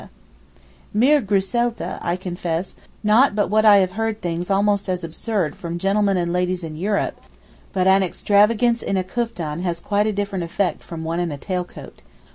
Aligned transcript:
Mir 0.95 1.21
grüselte, 1.21 1.99
I 2.01 2.15
confess, 2.15 2.73
not 3.03 3.35
but 3.35 3.51
what 3.51 3.65
I 3.65 3.75
have 3.77 3.91
heard 3.91 4.19
things 4.19 4.49
almost 4.49 4.89
as 4.89 5.03
absurd 5.03 5.55
from 5.55 5.77
gentlemen 5.77 6.17
and 6.17 6.33
ladies 6.33 6.63
in 6.63 6.75
Europe; 6.75 7.21
but 7.71 7.85
an 7.85 8.01
'extravagance' 8.01 8.81
in 8.81 8.97
a 8.97 9.03
kuftan 9.03 9.59
has 9.61 9.79
quite 9.79 10.07
a 10.07 10.11
different 10.11 10.43
effect 10.43 10.81
from 10.81 11.03
one 11.03 11.19
in 11.19 11.31
a 11.31 11.37
tail 11.37 11.63
coat. 11.63 12.01